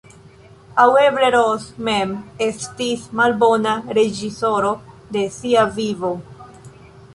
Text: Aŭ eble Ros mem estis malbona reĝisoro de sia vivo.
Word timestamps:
Aŭ 0.83 0.85
eble 1.01 1.27
Ros 1.35 1.67
mem 1.89 2.15
estis 2.45 3.05
malbona 3.21 3.75
reĝisoro 3.99 4.75
de 5.19 5.29
sia 5.39 5.69
vivo. 5.79 6.15